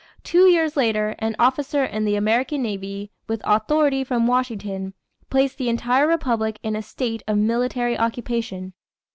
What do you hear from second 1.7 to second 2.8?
in the American